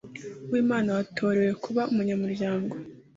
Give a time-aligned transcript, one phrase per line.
[0.49, 2.73] uwimana watorewe kuba umunyamuryango